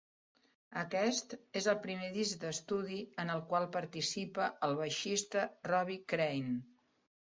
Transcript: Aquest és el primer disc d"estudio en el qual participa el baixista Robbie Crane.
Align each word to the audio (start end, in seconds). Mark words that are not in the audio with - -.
Aquest 0.83 1.35
és 1.61 1.67
el 1.73 1.77
primer 1.83 2.09
disc 2.17 2.41
d"estudio 2.45 3.05
en 3.27 3.35
el 3.37 3.45
qual 3.53 3.71
participa 3.79 4.51
el 4.71 4.77
baixista 4.85 5.49
Robbie 5.75 6.07
Crane. 6.13 6.63